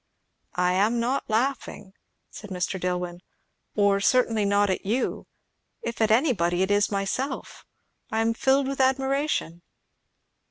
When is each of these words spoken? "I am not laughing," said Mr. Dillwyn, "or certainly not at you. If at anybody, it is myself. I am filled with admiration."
"I 0.55 0.73
am 0.73 0.99
not 0.99 1.29
laughing," 1.29 1.93
said 2.31 2.49
Mr. 2.49 2.79
Dillwyn, 2.79 3.19
"or 3.75 3.99
certainly 3.99 4.45
not 4.45 4.71
at 4.71 4.83
you. 4.83 5.27
If 5.83 6.01
at 6.01 6.09
anybody, 6.09 6.63
it 6.63 6.71
is 6.71 6.89
myself. 6.89 7.67
I 8.11 8.21
am 8.21 8.33
filled 8.33 8.67
with 8.67 8.81
admiration." 8.81 9.61